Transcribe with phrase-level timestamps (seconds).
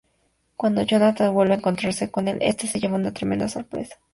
[0.55, 3.97] Cuando Jonathan vuelve a encontrarse con Ellen, este se lleva una tremenda sorpresa.